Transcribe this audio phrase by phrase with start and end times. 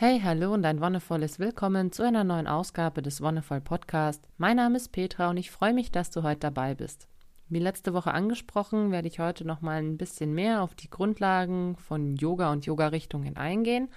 [0.00, 4.22] Hey, hallo und ein wundervolles Willkommen zu einer neuen Ausgabe des Wonderful Podcast.
[4.36, 7.08] Mein Name ist Petra und ich freue mich, dass du heute dabei bist.
[7.48, 11.74] Wie letzte Woche angesprochen, werde ich heute noch mal ein bisschen mehr auf die Grundlagen
[11.78, 13.88] von Yoga und Yoga-Richtungen eingehen,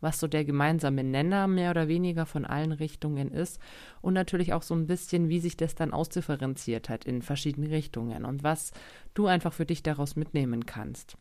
[0.00, 3.60] was so der gemeinsame Nenner mehr oder weniger von allen Richtungen ist
[4.00, 8.24] und natürlich auch so ein bisschen, wie sich das dann ausdifferenziert hat in verschiedene Richtungen
[8.24, 8.72] und was
[9.12, 11.18] du einfach für dich daraus mitnehmen kannst.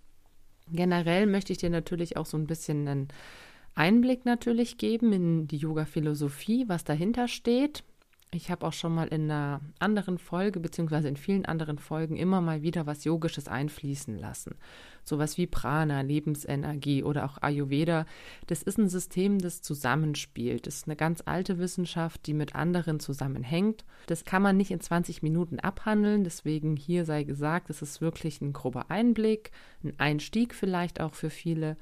[0.71, 3.07] Generell möchte ich dir natürlich auch so ein bisschen einen
[3.79, 7.85] Einblick natürlich geben in die Yoga-Philosophie, was dahinter steht.
[8.31, 12.41] Ich habe auch schon mal in einer anderen Folge, beziehungsweise in vielen anderen Folgen, immer
[12.41, 14.55] mal wieder was Yogisches einfließen lassen.
[15.05, 18.05] Sowas wie Prana, Lebensenergie oder auch Ayurveda.
[18.47, 20.67] Das ist ein System, das zusammenspielt.
[20.67, 23.85] Das ist eine ganz alte Wissenschaft, die mit anderen zusammenhängt.
[24.07, 26.25] Das kann man nicht in 20 Minuten abhandeln.
[26.25, 29.51] Deswegen hier sei gesagt, es ist wirklich ein grober Einblick,
[29.85, 31.77] ein Einstieg vielleicht auch für viele.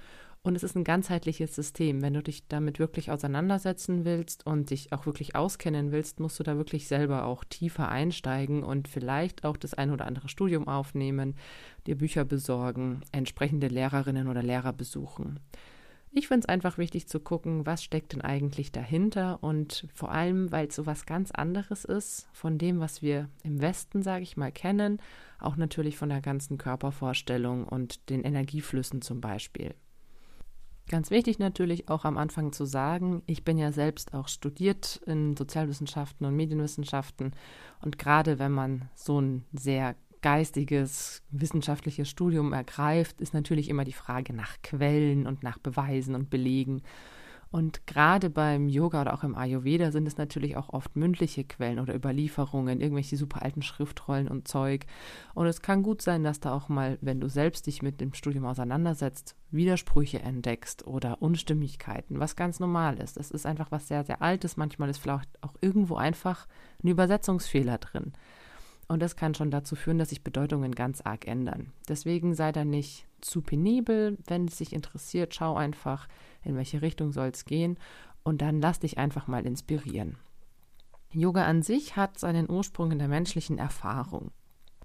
[0.47, 2.01] Und es ist ein ganzheitliches System.
[2.01, 6.43] Wenn du dich damit wirklich auseinandersetzen willst und dich auch wirklich auskennen willst, musst du
[6.43, 11.35] da wirklich selber auch tiefer einsteigen und vielleicht auch das ein oder andere Studium aufnehmen,
[11.85, 15.41] dir Bücher besorgen, entsprechende Lehrerinnen oder Lehrer besuchen.
[16.13, 20.49] Ich finde es einfach wichtig zu gucken, was steckt denn eigentlich dahinter und vor allem,
[20.49, 24.37] weil es so was ganz anderes ist von dem, was wir im Westen, sage ich
[24.37, 25.01] mal, kennen,
[25.39, 29.75] auch natürlich von der ganzen Körpervorstellung und den Energieflüssen zum Beispiel.
[30.89, 35.35] Ganz wichtig natürlich auch am Anfang zu sagen, ich bin ja selbst auch studiert in
[35.35, 37.33] Sozialwissenschaften und Medienwissenschaften
[37.81, 43.93] und gerade wenn man so ein sehr geistiges, wissenschaftliches Studium ergreift, ist natürlich immer die
[43.93, 46.81] Frage nach Quellen und nach Beweisen und Belegen.
[47.49, 51.79] Und gerade beim Yoga oder auch im Ayurveda sind es natürlich auch oft mündliche Quellen
[51.79, 54.85] oder Überlieferungen, irgendwelche super alten Schriftrollen und Zeug.
[55.33, 58.13] Und es kann gut sein, dass da auch mal, wenn du selbst dich mit dem
[58.13, 63.17] Studium auseinandersetzt, Widersprüche entdeckst oder Unstimmigkeiten, was ganz normal ist.
[63.17, 64.57] Es ist einfach was sehr, sehr Altes.
[64.57, 66.47] Manchmal ist vielleicht auch irgendwo einfach
[66.83, 68.11] ein Übersetzungsfehler drin.
[68.89, 71.73] Und das kann schon dazu führen, dass sich Bedeutungen ganz arg ändern.
[71.89, 74.17] Deswegen sei da nicht zu penibel.
[74.27, 76.07] Wenn es dich interessiert, schau einfach,
[76.47, 77.77] in welche Richtung soll es gehen
[78.23, 80.17] und dann lass dich einfach mal inspirieren.
[81.11, 84.31] Yoga an sich hat seinen Ursprung in der menschlichen Erfahrung.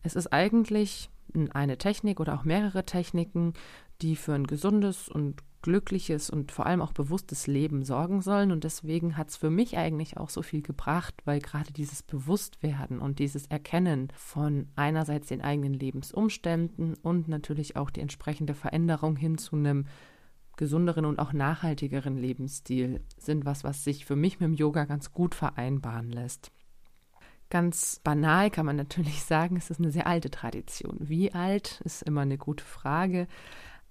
[0.03, 1.11] Es ist eigentlich
[1.53, 3.55] eine Technik oder auch mehrere Techniken,
[4.01, 8.51] die für ein gesundes und glückliches und vor allem auch bewusstes Leben sorgen sollen.
[8.51, 12.99] Und deswegen hat es für mich eigentlich auch so viel gebracht, weil gerade dieses Bewusstwerden
[12.99, 19.39] und dieses Erkennen von einerseits den eigenen Lebensumständen und natürlich auch die entsprechende Veränderung hin
[19.39, 19.87] zu einem
[20.63, 25.11] gesünderen und auch nachhaltigeren Lebensstil sind was, was sich für mich mit dem Yoga ganz
[25.11, 26.53] gut vereinbaren lässt.
[27.51, 30.99] Ganz banal kann man natürlich sagen, es ist eine sehr alte Tradition.
[31.01, 33.27] Wie alt ist immer eine gute Frage.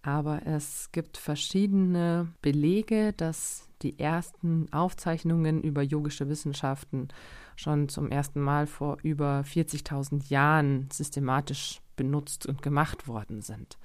[0.01, 7.09] Aber es gibt verschiedene Belege, dass die ersten Aufzeichnungen über yogische Wissenschaften
[7.57, 13.77] schon zum ersten Mal vor über 40.000 Jahren systematisch benutzt und gemacht worden sind.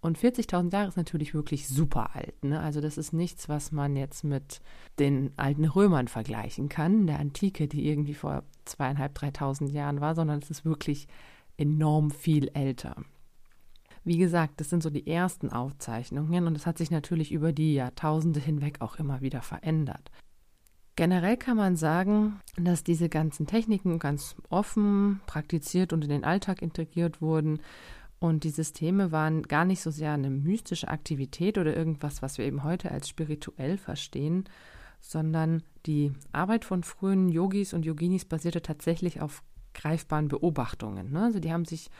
[0.00, 2.44] Und 40.000 Jahre ist natürlich wirklich super alt.
[2.44, 2.60] Ne?
[2.60, 4.60] Also das ist nichts, was man jetzt mit
[4.98, 10.38] den alten Römern vergleichen kann, der Antike, die irgendwie vor zweieinhalb, dreitausend Jahren war, sondern
[10.38, 11.08] es ist wirklich
[11.56, 12.96] enorm viel älter.
[14.04, 17.74] Wie gesagt, das sind so die ersten Aufzeichnungen und es hat sich natürlich über die
[17.74, 20.10] Jahrtausende hinweg auch immer wieder verändert.
[20.96, 26.62] Generell kann man sagen, dass diese ganzen Techniken ganz offen praktiziert und in den Alltag
[26.62, 27.60] integriert wurden.
[28.20, 32.44] Und die Systeme waren gar nicht so sehr eine mystische Aktivität oder irgendwas, was wir
[32.46, 34.44] eben heute als spirituell verstehen,
[35.00, 39.42] sondern die Arbeit von frühen Yogis und Yoginis basierte tatsächlich auf
[39.74, 41.12] greifbaren Beobachtungen.
[41.12, 41.22] Ne?
[41.22, 41.90] Also die haben sich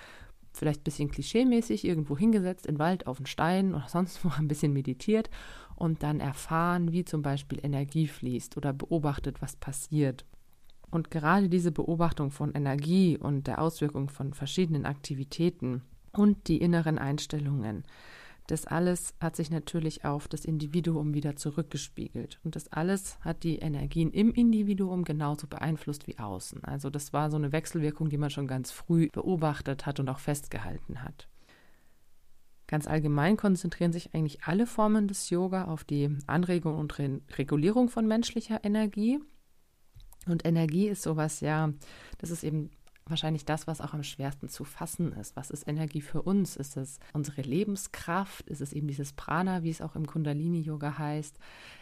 [0.52, 4.48] vielleicht ein bisschen klischeemäßig irgendwo hingesetzt, in Wald, auf einen Stein oder sonst wo ein
[4.48, 5.30] bisschen meditiert
[5.76, 10.24] und dann erfahren, wie zum Beispiel Energie fließt oder beobachtet, was passiert.
[10.90, 15.82] Und gerade diese Beobachtung von Energie und der Auswirkung von verschiedenen Aktivitäten
[16.12, 17.84] und die inneren Einstellungen,
[18.48, 22.40] das alles hat sich natürlich auf das Individuum wieder zurückgespiegelt.
[22.44, 26.64] Und das alles hat die Energien im Individuum genauso beeinflusst wie außen.
[26.64, 30.18] Also das war so eine Wechselwirkung, die man schon ganz früh beobachtet hat und auch
[30.18, 31.28] festgehalten hat.
[32.66, 37.90] Ganz allgemein konzentrieren sich eigentlich alle Formen des Yoga auf die Anregung und Re Regulierung
[37.90, 39.20] von menschlicher Energie.
[40.26, 41.72] Und Energie ist sowas, ja,
[42.16, 42.70] das ist eben
[43.10, 45.36] wahrscheinlich das, was auch am schwersten zu fassen ist.
[45.36, 46.56] Was ist Energie für uns?
[46.56, 48.48] Ist es unsere Lebenskraft?
[48.48, 51.38] Ist es eben dieses Prana, wie es auch im Kundalini-Yoga heißt?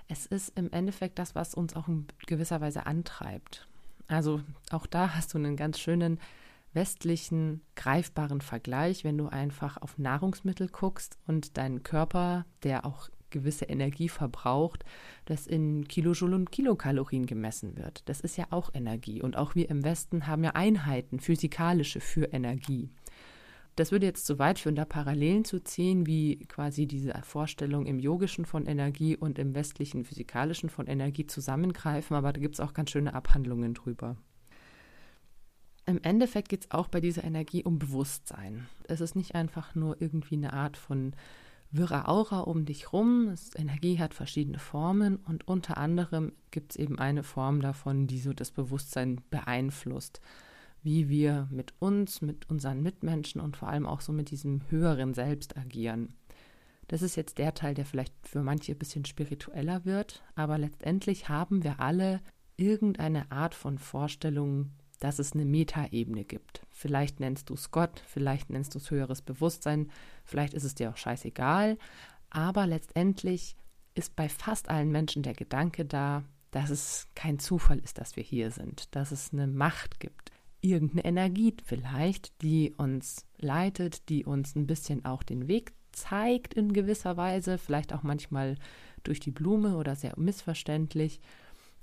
[0.08, 3.66] Es ist im Endeffekt das, was uns auch in gewisser Weise antreibt.
[4.08, 4.40] Also
[4.70, 6.18] auch da hast du einen ganz schönen
[6.72, 13.66] westlichen, greifbaren Vergleich, wenn du einfach auf Nahrungsmittel guckst und deinen Körper, der auch gewisse
[13.66, 14.84] Energie verbraucht,
[15.24, 18.08] das in Kilojoule und Kilokalorien gemessen wird.
[18.08, 19.22] Das ist ja auch Energie.
[19.22, 22.90] Und auch wir im Westen haben ja Einheiten, physikalische für Energie.
[23.76, 27.98] Das würde jetzt zu weit führen, da Parallelen zu ziehen, wie quasi diese Vorstellung im
[27.98, 32.72] Yogischen von Energie und im westlichen Physikalischen von Energie zusammengreifen, aber da gibt es auch
[32.72, 34.16] ganz schöne Abhandlungen drüber.
[35.84, 38.66] Im Endeffekt geht es auch bei dieser Energie um Bewusstsein.
[38.88, 41.14] Es ist nicht einfach nur irgendwie eine Art von
[41.76, 43.28] wirrer Aura um dich rum.
[43.28, 48.18] Es, Energie hat verschiedene Formen und unter anderem gibt es eben eine Form davon, die
[48.18, 50.20] so das Bewusstsein beeinflusst
[50.86, 55.14] wie wir mit uns, mit unseren Mitmenschen und vor allem auch so mit diesem höheren
[55.14, 56.14] Selbst agieren.
[56.86, 61.28] Das ist jetzt der Teil, der vielleicht für manche ein bisschen spiritueller wird, aber letztendlich
[61.28, 62.20] haben wir alle
[62.56, 64.70] irgendeine Art von Vorstellung,
[65.00, 66.62] dass es eine Metaebene gibt.
[66.70, 69.90] Vielleicht nennst du es Gott, vielleicht nennst du es höheres Bewusstsein,
[70.24, 71.78] vielleicht ist es dir auch scheißegal,
[72.30, 73.56] aber letztendlich
[73.94, 78.22] ist bei fast allen Menschen der Gedanke da, dass es kein Zufall ist, dass wir
[78.22, 84.54] hier sind, dass es eine Macht gibt, irgendeine Energie vielleicht, die uns leitet, die uns
[84.54, 88.56] ein bisschen auch den Weg zeigt in gewisser Weise, vielleicht auch manchmal
[89.02, 91.20] durch die Blume oder sehr missverständlich.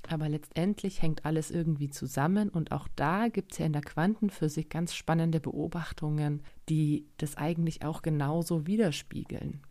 [0.10, 4.70] Aber letztendlich hängt alles irgendwie zusammen und auch da gibt es ja in der Quantenphysik
[4.70, 9.62] ganz spannende Beobachtungen, die das eigentlich auch genauso widerspiegeln.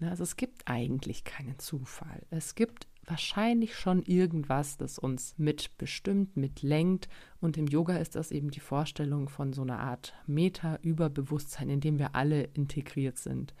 [0.00, 2.22] Also es gibt eigentlich keinen Zufall.
[2.30, 7.08] Es gibt wahrscheinlich schon irgendwas, das uns mitbestimmt, mitlenkt.
[7.40, 11.98] Und im Yoga ist das eben die Vorstellung von so einer Art Meta-Überbewusstsein, in dem
[11.98, 13.54] wir alle integriert sind.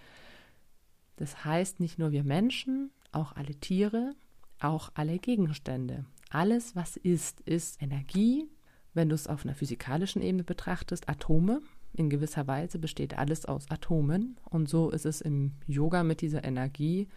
[1.16, 4.14] Das heißt nicht nur wir Menschen, auch alle Tiere,
[4.60, 6.04] auch alle Gegenstände.
[6.32, 8.48] Alles, was ist, ist Energie.
[8.94, 11.62] Wenn du es auf einer physikalischen Ebene betrachtest, Atome.
[11.94, 14.38] In gewisser Weise besteht alles aus Atomen.
[14.48, 17.08] Und so ist es im Yoga mit dieser Energie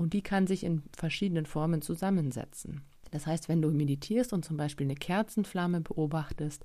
[0.00, 2.80] und die kann sich in verschiedenen Formen zusammensetzen.
[3.10, 6.64] Das heißt, wenn du meditierst und zum Beispiel eine Kerzenflamme beobachtest,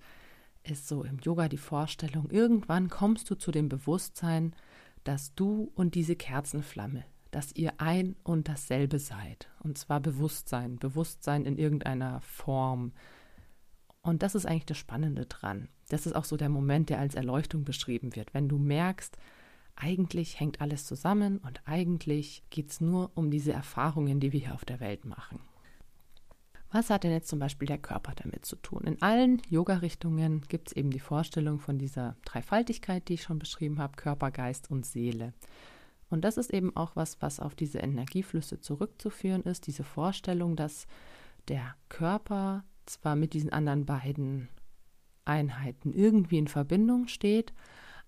[0.63, 4.56] ist so im Yoga die Vorstellung, irgendwann kommst du zu dem Bewusstsein,
[5.04, 7.04] dass du und diese Kerzenflamme,
[7.36, 9.50] dass ihr ein und dasselbe seid.
[9.60, 12.94] Und zwar Bewusstsein, Bewusstsein in irgendeiner Form.
[14.02, 15.68] Und das ist eigentlich das Spannende dran.
[15.90, 18.34] Das ist auch so der Moment, der als Erleuchtung beschrieben wird.
[18.34, 19.18] Wenn du merkst,
[19.76, 24.54] eigentlich hängt alles zusammen und eigentlich geht es nur um diese Erfahrungen, die wir hier
[24.54, 25.42] auf der Welt machen.
[26.72, 28.84] Was hat denn jetzt zum Beispiel der Körper damit zu tun?
[28.86, 33.80] In allen Yoga-Richtungen gibt es eben die Vorstellung von dieser Dreifaltigkeit, die ich schon beschrieben
[33.80, 35.34] habe, Körper, Geist und Seele.
[36.10, 40.88] Und das ist eben auch was, was auf diese Energieflüsse zurückzuführen ist, diese Vorstellung, dass
[41.48, 44.50] der Körper zwar mit diesen anderen beiden
[45.25, 47.54] Einheiten irgendwie in Verbindung steht,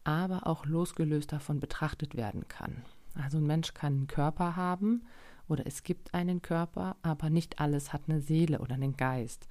[0.03, 2.83] aber auch losgelöst davon betrachtet werden kann.
[3.15, 5.03] Also ein Mensch kann einen Körper haben
[5.47, 9.47] oder es gibt einen Körper, aber nicht alles hat eine Seele oder einen Geist.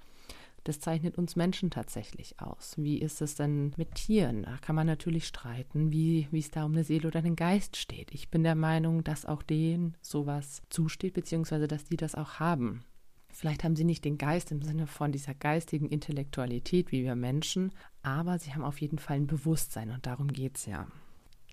[0.67, 2.75] Das zeichnet uns Menschen tatsächlich aus.
[2.77, 4.43] Wie ist es denn mit Tieren?
[4.43, 7.77] Da kann man natürlich streiten, wie, wie es da um eine Seele oder einen Geist
[7.77, 8.11] steht.
[8.13, 12.83] Ich bin der Meinung, dass auch denen sowas zusteht, beziehungsweise dass die das auch haben.
[13.33, 17.71] Vielleicht haben sie nicht den Geist im Sinne von dieser geistigen Intellektualität wie wir Menschen,
[18.03, 20.89] aber sie haben auf jeden Fall ein Bewusstsein und darum geht es ja.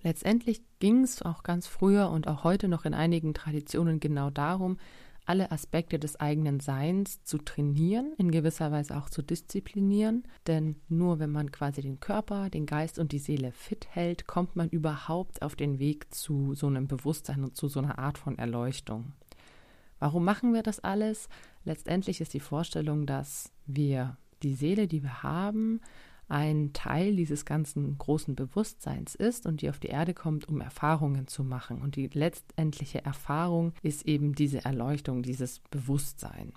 [0.01, 4.80] Letztendlich ging es auch ganz früher und auch heute noch in einigen Traditionen genau darum,
[5.25, 10.24] alle Aspekte des eigenen Seins zu trainieren, in gewisser Weise auch zu disziplinieren.
[10.47, 14.56] Denn nur wenn man quasi den Körper, den Geist und die Seele fit hält, kommt
[14.56, 18.38] man überhaupt auf den Weg zu so einem Bewusstsein und zu so einer Art von
[18.38, 19.14] Erleuchtung.
[20.00, 21.30] Warum machen wir das alles?
[21.64, 25.80] Letztendlich ist die Vorstellung, dass wir die Seele, die wir haben,
[26.33, 31.28] ein Teil dieses ganzen großen Bewusstseins ist und die auf die Erde kommt, um Erfahrungen
[31.28, 31.80] zu machen.
[31.80, 36.54] Und die letztendliche Erfahrung ist eben diese Erleuchtung, dieses Bewusstsein.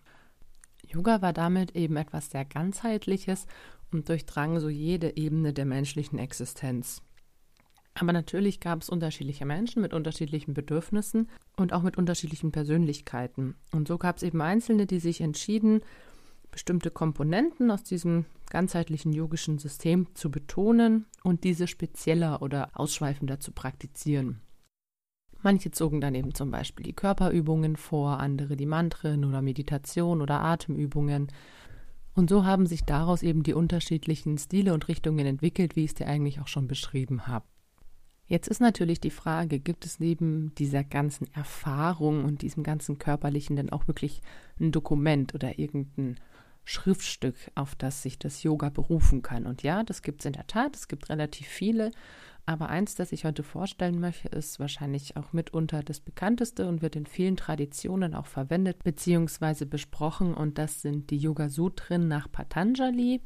[0.87, 3.47] Yoga war damit eben etwas sehr ganzheitliches
[3.93, 7.03] und durchdrang so jede Ebene der menschlichen Existenz.
[7.93, 13.57] Aber natürlich gab es unterschiedliche Menschen mit unterschiedlichen Bedürfnissen und auch mit unterschiedlichen Persönlichkeiten.
[13.73, 15.83] Und so gab es eben Einzelne, die sich entschieden,
[16.57, 23.53] bestimmte Komponenten aus diesem ganzheitlichen yogischen System zu betonen und diese spezieller oder ausschweifender zu
[23.53, 24.41] praktizieren.
[25.43, 30.41] Manche zogen dann eben zum Beispiel die Körperübungen vor, andere die Mantren oder Meditation oder
[30.41, 31.27] Atemübungen.
[32.15, 35.95] Und so haben sich daraus eben die unterschiedlichen Stile und Richtungen entwickelt, wie ich es
[35.97, 37.45] dir eigentlich auch schon beschrieben habe.
[38.29, 43.57] Jetzt ist natürlich die Frage, gibt es neben dieser ganzen Erfahrung und diesem ganzen körperlichen
[43.57, 44.23] denn auch wirklich
[44.59, 46.17] ein Dokument oder irgendein
[46.67, 49.47] Schriftstück, auf das sich das Yoga berufen kann?
[49.47, 51.93] Und ja, das gibt es in der Tat, es gibt relativ viele.
[52.45, 56.95] Aber eins, das ich heute vorstellen möchte, ist wahrscheinlich auch mitunter das bekannteste und wird
[56.95, 59.65] in vielen Traditionen auch verwendet bzw.
[59.65, 60.35] besprochen.
[60.35, 63.21] Und das sind die Yoga Sutren nach Patanjali.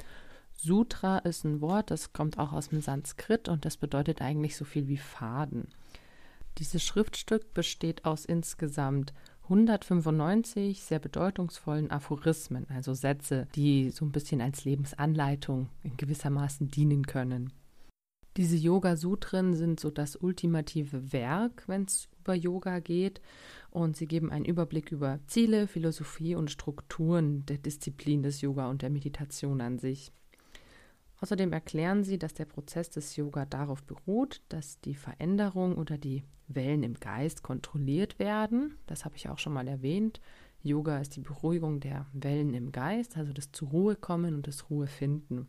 [0.53, 4.67] Sutra ist ein Wort, das kommt auch aus dem Sanskrit und das bedeutet eigentlich so
[4.67, 5.69] viel wie Faden.
[6.59, 9.15] Dieses Schriftstück besteht aus insgesamt
[9.51, 17.05] 195 sehr bedeutungsvollen Aphorismen, also Sätze, die so ein bisschen als Lebensanleitung in gewissermaßen dienen
[17.05, 17.53] können.
[18.37, 23.21] Diese Yoga-Sutren sind so das ultimative Werk, wenn es über Yoga geht,
[23.71, 28.83] und sie geben einen Überblick über Ziele, Philosophie und Strukturen der Disziplin des Yoga und
[28.83, 30.13] der Meditation an sich.
[31.21, 36.25] Außerdem erklären sie, dass der Prozess des Yoga darauf beruht, dass die Veränderung oder die
[36.49, 38.79] Wellen im Geist kontrolliert werden.
[38.87, 40.21] Das habe ich auch schon mal erwähnt.
[40.63, 44.71] Yoga ist die Beruhigung der Wellen im Geist, also das zur Ruhe kommen und das
[44.71, 45.47] Ruhe finden.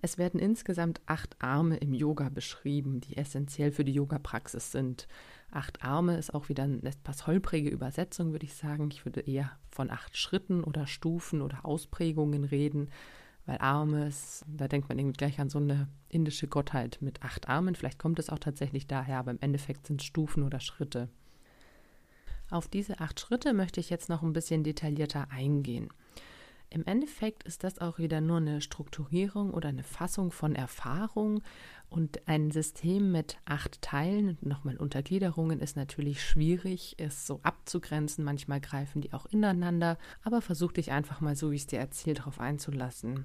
[0.00, 5.08] Es werden insgesamt acht Arme im Yoga beschrieben, die essentiell für die Yoga-Praxis sind.
[5.50, 8.90] Acht Arme ist auch wieder eine etwas holprige Übersetzung, würde ich sagen.
[8.90, 12.90] Ich würde eher von acht Schritten oder Stufen oder Ausprägungen reden,
[13.46, 17.48] weil Arme, ist, da denkt man irgendwie gleich an so eine indische Gottheit mit acht
[17.48, 17.74] Armen.
[17.74, 21.08] Vielleicht kommt es auch tatsächlich daher, aber im Endeffekt sind es Stufen oder Schritte.
[22.50, 25.88] Auf diese acht Schritte möchte ich jetzt noch ein bisschen detaillierter eingehen.
[26.70, 31.40] Im Endeffekt ist das auch wieder nur eine Strukturierung oder eine Fassung von Erfahrung
[31.88, 38.24] und ein System mit acht Teilen und nochmal Untergliederungen ist natürlich schwierig, es so abzugrenzen.
[38.24, 41.78] Manchmal greifen die auch ineinander, aber versuch dich einfach mal so, wie ich es dir
[41.78, 43.24] erzähle, darauf einzulassen.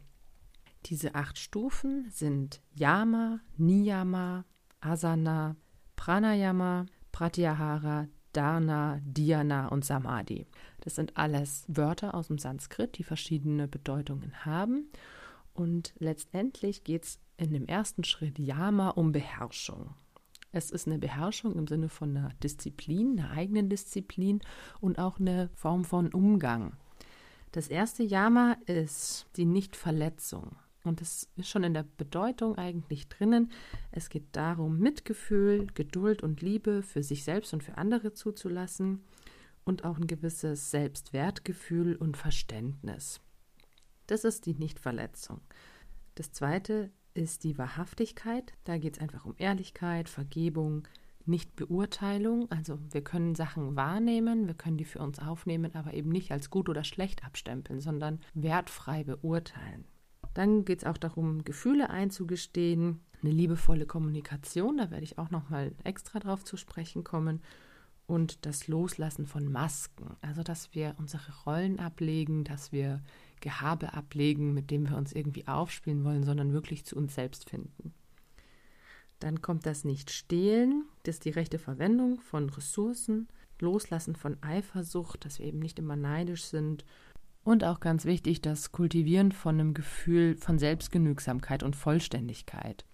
[0.90, 4.44] Diese acht Stufen sind Yama, Niyama,
[4.82, 5.56] Asana,
[5.96, 10.48] Pranayama, Pratyahara, Dharna, Dhyana und Samadhi.
[10.82, 14.90] Das sind alles Wörter aus dem Sanskrit, die verschiedene Bedeutungen haben.
[15.54, 19.94] Und letztendlich geht es in dem ersten Schritt Yama um Beherrschung.
[20.52, 24.42] Es ist eine Beherrschung im Sinne von einer Disziplin, einer eigenen Disziplin
[24.80, 26.76] und auch eine Form von Umgang.
[27.52, 30.56] Das erste Yama ist die Nichtverletzung.
[30.84, 33.52] Und es ist schon in der Bedeutung eigentlich drinnen.
[33.92, 39.04] Es geht darum, Mitgefühl, Geduld und Liebe für sich selbst und für andere zuzulassen
[39.66, 43.20] und auch ein gewisses Selbstwertgefühl und Verständnis.
[44.08, 45.42] Das ist die Nichtverletzung.
[46.16, 48.54] Das zweite ist die Wahrhaftigkeit.
[48.64, 50.88] Da geht es einfach um Ehrlichkeit, Vergebung,
[51.26, 52.50] Nichtbeurteilung.
[52.52, 56.50] Also wir können Sachen wahrnehmen, wir können die für uns aufnehmen, aber eben nicht als
[56.50, 59.86] gut oder schlecht abstempeln, sondern wertfrei beurteilen.
[60.34, 65.74] Dann geht es auch darum, Gefühle einzugestehen, eine liebevolle Kommunikation, da werde ich auch nochmal
[65.84, 67.42] extra drauf zu sprechen kommen.
[68.08, 73.04] Und das Loslassen von Masken, also dass wir unsere Rollen ablegen, dass wir
[73.40, 77.94] Gehabe ablegen, mit dem wir uns irgendwie aufspielen wollen, sondern wirklich zu uns selbst finden.
[79.20, 83.28] Dann kommt das Nicht-Stehlen, das ist die rechte Verwendung von Ressourcen,
[83.60, 86.86] Loslassen von Eifersucht, dass wir eben nicht immer neidisch sind
[87.44, 92.86] und auch ganz wichtig, das Kultivieren von einem Gefühl von Selbstgenügsamkeit und Vollständigkeit.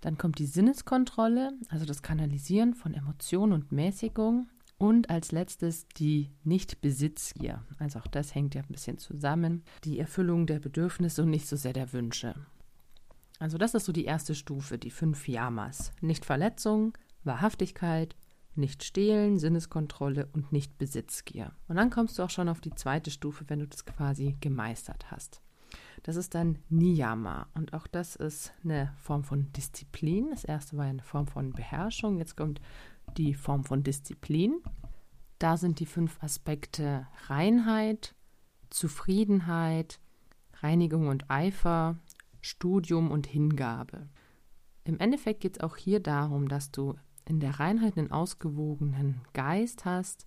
[0.00, 4.48] Dann kommt die Sinneskontrolle, also das Kanalisieren von Emotionen und Mäßigung.
[4.78, 7.62] Und als letztes die Nicht-Besitzgier.
[7.78, 9.62] Also auch das hängt ja ein bisschen zusammen.
[9.84, 12.34] Die Erfüllung der Bedürfnisse und nicht so sehr der Wünsche.
[13.38, 15.92] Also das ist so die erste Stufe, die fünf Yamas.
[16.00, 18.16] Nicht-Verletzung, Wahrhaftigkeit,
[18.54, 21.52] nicht stehlen, Sinneskontrolle und nicht Besitzgier.
[21.68, 25.10] Und dann kommst du auch schon auf die zweite Stufe, wenn du das quasi gemeistert
[25.10, 25.40] hast.
[26.02, 30.30] Das ist dann Niyama und auch das ist eine Form von Disziplin.
[30.30, 32.60] Das erste war eine Form von Beherrschung, jetzt kommt
[33.16, 34.60] die Form von Disziplin.
[35.38, 38.14] Da sind die fünf Aspekte Reinheit,
[38.70, 40.00] Zufriedenheit,
[40.62, 41.98] Reinigung und Eifer,
[42.40, 44.08] Studium und Hingabe.
[44.84, 49.84] Im Endeffekt geht es auch hier darum, dass du in der Reinheit einen ausgewogenen Geist
[49.84, 50.26] hast,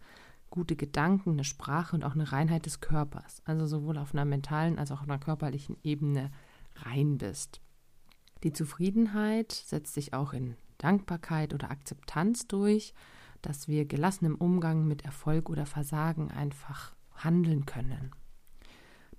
[0.49, 3.41] gute Gedanken, eine Sprache und auch eine Reinheit des Körpers.
[3.45, 6.31] Also sowohl auf einer mentalen als auch auf einer körperlichen Ebene
[6.75, 7.61] rein bist.
[8.43, 12.93] Die Zufriedenheit setzt sich auch in Dankbarkeit oder Akzeptanz durch,
[13.41, 18.11] dass wir gelassen im Umgang mit Erfolg oder Versagen einfach handeln können.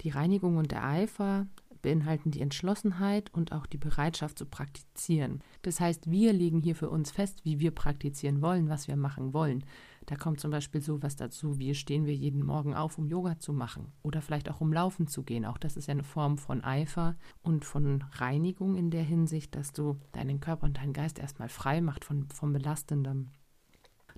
[0.00, 1.46] Die Reinigung und der Eifer
[1.84, 5.42] beinhalten die Entschlossenheit und auch die Bereitschaft zu praktizieren.
[5.60, 9.34] Das heißt, wir legen hier für uns fest, wie wir praktizieren wollen, was wir machen
[9.34, 9.64] wollen.
[10.06, 13.52] Da kommt zum Beispiel sowas dazu, wie stehen wir jeden Morgen auf, um Yoga zu
[13.52, 15.44] machen oder vielleicht auch um Laufen zu gehen.
[15.44, 19.72] Auch das ist ja eine Form von Eifer und von Reinigung in der Hinsicht, dass
[19.72, 23.28] du deinen Körper und deinen Geist erstmal frei macht von, von Belastendem.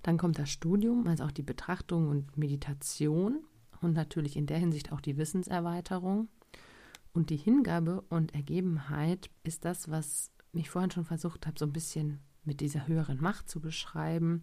[0.05, 3.41] Dann kommt das Studium, also auch die Betrachtung und Meditation
[3.81, 6.29] und natürlich in der Hinsicht auch die Wissenserweiterung.
[7.17, 11.73] Und die Hingabe und Ergebenheit ist das, was ich vorhin schon versucht habe, so ein
[11.73, 14.43] bisschen mit dieser höheren Macht zu beschreiben,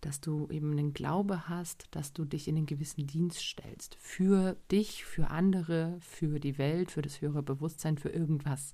[0.00, 3.98] dass du eben einen Glaube hast, dass du dich in einen gewissen Dienst stellst.
[4.00, 8.72] Für dich, für andere, für die Welt, für das höhere Bewusstsein, für irgendwas.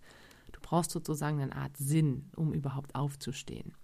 [0.52, 3.74] Du brauchst sozusagen eine Art Sinn, um überhaupt aufzustehen.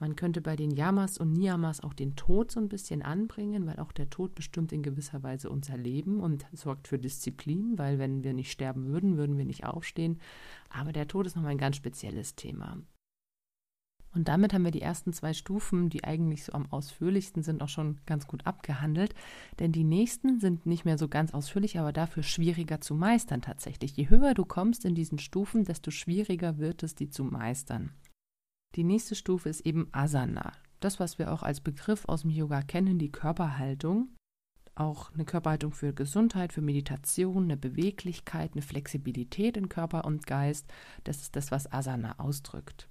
[0.00, 3.78] Man könnte bei den Yamas und Niyamas auch den Tod so ein bisschen anbringen, weil
[3.78, 8.24] auch der Tod bestimmt in gewisser Weise unser Leben und sorgt für Disziplin, weil wenn
[8.24, 10.18] wir nicht sterben würden, würden wir nicht aufstehen.
[10.70, 12.78] Aber der Tod ist nochmal ein ganz spezielles Thema.
[14.14, 17.68] Und damit haben wir die ersten zwei Stufen, die eigentlich so am ausführlichsten sind, auch
[17.68, 19.14] schon ganz gut abgehandelt.
[19.58, 23.98] Denn die nächsten sind nicht mehr so ganz ausführlich, aber dafür schwieriger zu meistern tatsächlich.
[23.98, 27.90] Je höher du kommst in diesen Stufen, desto schwieriger wird es, die zu meistern.
[28.76, 30.52] Die nächste Stufe ist eben Asana.
[30.78, 34.10] Das, was wir auch als Begriff aus dem Yoga kennen, die Körperhaltung.
[34.76, 40.72] Auch eine Körperhaltung für Gesundheit, für Meditation, eine Beweglichkeit, eine Flexibilität in Körper und Geist.
[41.02, 42.88] Das ist das, was Asana ausdrückt.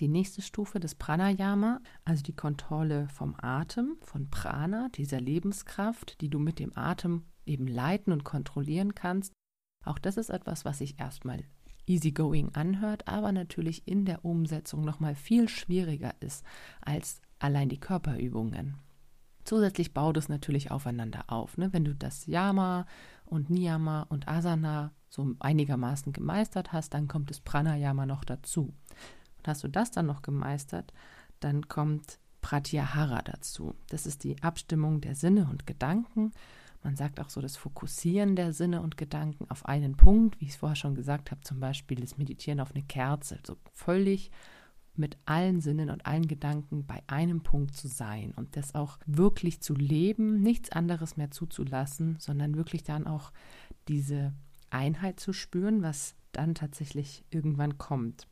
[0.00, 6.28] Die nächste Stufe des Pranayama, also die Kontrolle vom Atem, von Prana, dieser Lebenskraft, die
[6.28, 9.32] du mit dem Atem eben leiten und kontrollieren kannst.
[9.84, 11.44] Auch das ist etwas, was sich erstmal
[11.88, 16.44] easygoing anhört, aber natürlich in der Umsetzung nochmal viel schwieriger ist
[16.80, 18.76] als allein die Körperübungen.
[19.44, 21.56] Zusätzlich baut es natürlich aufeinander auf.
[21.56, 21.72] Ne?
[21.72, 22.86] Wenn du das Yama
[23.24, 28.74] und Niyama und Asana so einigermaßen gemeistert hast, dann kommt das Pranayama noch dazu.
[29.38, 30.92] Und hast du das dann noch gemeistert,
[31.40, 33.74] dann kommt Pratyahara dazu.
[33.88, 36.32] Das ist die Abstimmung der Sinne und Gedanken.
[36.82, 40.52] Man sagt auch so das Fokussieren der Sinne und Gedanken auf einen Punkt, wie ich
[40.52, 44.30] es vorher schon gesagt habe, zum Beispiel das Meditieren auf eine Kerze, so völlig
[44.94, 49.60] mit allen Sinnen und allen Gedanken bei einem Punkt zu sein und das auch wirklich
[49.60, 53.32] zu leben, nichts anderes mehr zuzulassen, sondern wirklich dann auch
[53.86, 54.32] diese
[54.70, 58.26] Einheit zu spüren, was dann tatsächlich irgendwann kommt.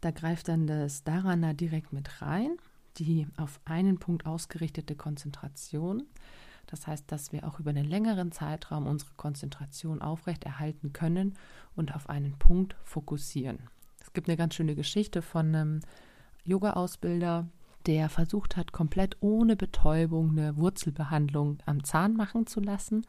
[0.00, 2.56] Da greift dann das Dharana direkt mit rein,
[2.98, 6.04] die auf einen Punkt ausgerichtete Konzentration.
[6.68, 11.34] Das heißt, dass wir auch über einen längeren Zeitraum unsere Konzentration aufrechterhalten können
[11.74, 13.58] und auf einen Punkt fokussieren.
[14.00, 15.80] Es gibt eine ganz schöne Geschichte von einem
[16.44, 17.48] Yoga-Ausbilder,
[17.86, 23.06] der versucht hat, komplett ohne Betäubung eine Wurzelbehandlung am Zahn machen zu lassen,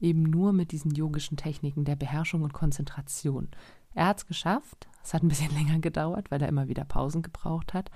[0.00, 3.48] eben nur mit diesen yogischen Techniken der Beherrschung und Konzentration.
[3.94, 4.88] Er hat es geschafft.
[5.02, 7.90] Es hat ein bisschen länger gedauert, weil er immer wieder Pausen gebraucht hat.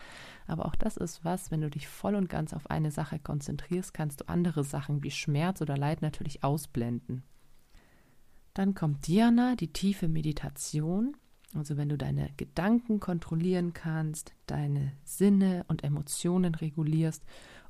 [0.46, 3.94] Aber auch das ist was, wenn du dich voll und ganz auf eine Sache konzentrierst,
[3.94, 7.22] kannst du andere Sachen wie Schmerz oder Leid natürlich ausblenden.
[8.54, 11.16] Dann kommt Dhyana, die tiefe Meditation.
[11.54, 17.24] Also wenn du deine Gedanken kontrollieren kannst, deine Sinne und Emotionen regulierst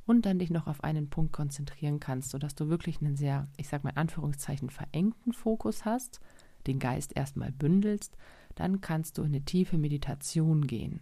[0.06, 3.68] und dann dich noch auf einen Punkt konzentrieren kannst, sodass du wirklich einen sehr, ich
[3.68, 6.20] sag mal in Anführungszeichen, verengten Fokus hast–
[6.66, 8.16] den Geist erstmal bündelst,
[8.54, 11.00] dann kannst du in eine tiefe Meditation gehen.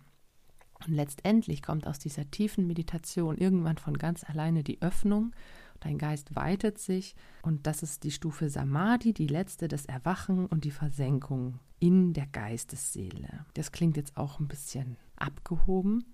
[0.87, 5.33] Und letztendlich kommt aus dieser tiefen Meditation irgendwann von ganz alleine die Öffnung.
[5.81, 10.64] Dein Geist weitet sich und das ist die Stufe Samadhi, die letzte, das Erwachen und
[10.64, 13.44] die Versenkung in der Geistesseele.
[13.55, 16.05] Das klingt jetzt auch ein bisschen abgehoben.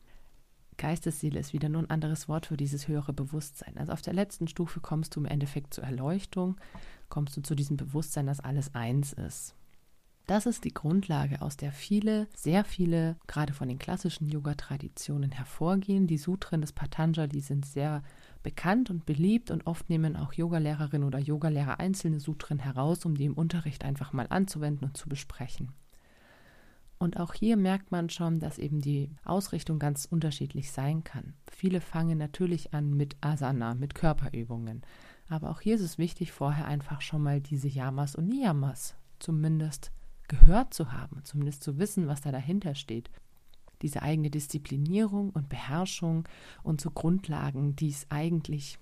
[0.79, 3.77] Geistesseele ist wieder nur ein anderes Wort für dieses höhere Bewusstsein.
[3.77, 6.57] Also auf der letzten Stufe kommst du im Endeffekt zur Erleuchtung
[7.09, 9.55] kommst du zu diesem Bewusstsein, dass alles eins ist.
[10.27, 16.07] Das ist die Grundlage, aus der viele, sehr viele, gerade von den klassischen Yoga-Traditionen hervorgehen.
[16.07, 18.03] Die Sutren des Patanjali sind sehr
[18.43, 23.25] bekannt und beliebt und oft nehmen auch Yogalehrerinnen oder Yogalehrer einzelne Sutren heraus, um die
[23.25, 25.73] im Unterricht einfach mal anzuwenden und zu besprechen.
[26.99, 31.35] Und auch hier merkt man schon, dass eben die Ausrichtung ganz unterschiedlich sein kann.
[31.51, 34.83] Viele fangen natürlich an mit Asana, mit Körperübungen.
[35.29, 39.93] Aber auch hier ist es wichtig, vorher einfach schon mal diese Yamas und Niyamas zumindest
[40.27, 43.11] gehört zu haben, zumindest zu wissen, was da dahinter steht.
[43.83, 46.27] Diese eigene Disziplinierung und Beherrschung
[46.63, 48.79] und so Grundlagen, die es eigentlich,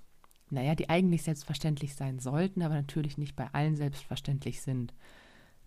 [0.48, 4.94] naja, die eigentlich selbstverständlich sein sollten, aber natürlich nicht bei allen selbstverständlich sind.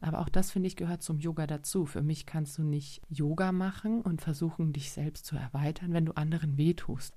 [0.01, 1.85] Aber auch das, finde ich, gehört zum Yoga dazu.
[1.85, 6.15] Für mich kannst du nicht Yoga machen und versuchen, dich selbst zu erweitern, wenn du
[6.15, 7.15] anderen wehtust.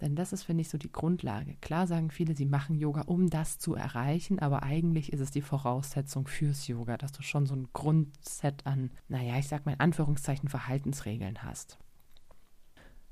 [0.00, 1.56] Denn das ist, finde ich, so die Grundlage.
[1.60, 5.40] Klar sagen viele, sie machen Yoga, um das zu erreichen, aber eigentlich ist es die
[5.40, 9.80] Voraussetzung fürs Yoga, dass du schon so ein Grundset an, naja, ich sag mal in
[9.80, 11.78] Anführungszeichen Verhaltensregeln hast.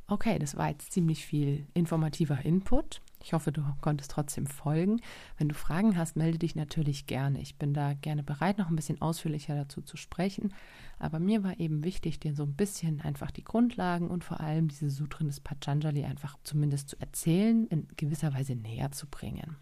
[0.08, 3.00] Okay, das war jetzt ziemlich viel informativer Input.
[3.22, 5.00] Ich hoffe, du konntest trotzdem folgen.
[5.38, 7.40] Wenn du Fragen hast, melde dich natürlich gerne.
[7.40, 10.52] Ich bin da gerne bereit, noch ein bisschen ausführlicher dazu zu sprechen.
[10.98, 14.68] Aber mir war eben wichtig, dir so ein bisschen einfach die Grundlagen und vor allem
[14.68, 19.56] diese Sutren des Patanjali einfach zumindest zu erzählen, in gewisser Weise näher zu bringen.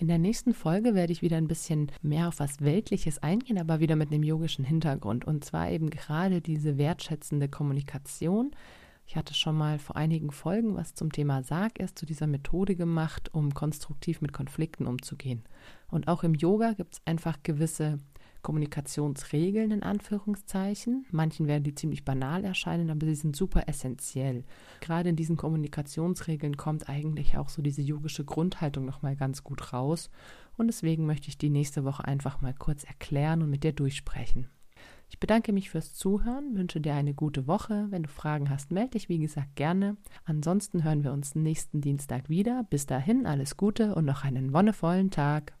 [0.00, 3.80] In der nächsten Folge werde ich wieder ein bisschen mehr auf was Weltliches eingehen, aber
[3.80, 5.26] wieder mit einem yogischen Hintergrund.
[5.26, 8.52] Und zwar eben gerade diese wertschätzende Kommunikation.
[9.10, 12.76] Ich hatte schon mal vor einigen Folgen was zum Thema Sarg erst zu dieser Methode
[12.76, 15.42] gemacht, um konstruktiv mit Konflikten umzugehen.
[15.88, 17.98] Und auch im Yoga gibt es einfach gewisse
[18.42, 21.06] Kommunikationsregeln in Anführungszeichen.
[21.10, 24.44] Manchen werden die ziemlich banal erscheinen, aber sie sind super essentiell.
[24.80, 30.08] Gerade in diesen Kommunikationsregeln kommt eigentlich auch so diese yogische Grundhaltung nochmal ganz gut raus.
[30.56, 34.46] Und deswegen möchte ich die nächste Woche einfach mal kurz erklären und mit dir durchsprechen.
[35.10, 37.88] Ich bedanke mich fürs Zuhören, wünsche dir eine gute Woche.
[37.90, 39.96] Wenn du Fragen hast, melde dich wie gesagt gerne.
[40.24, 42.64] Ansonsten hören wir uns nächsten Dienstag wieder.
[42.70, 45.52] Bis dahin alles Gute und noch einen wonnevollen Tag.